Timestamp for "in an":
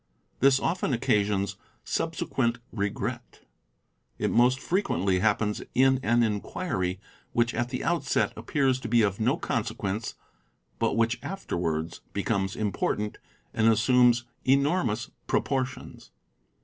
5.75-6.21